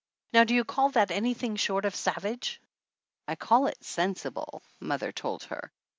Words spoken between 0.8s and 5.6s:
that anything short of savage?" "I call it sensible," mother told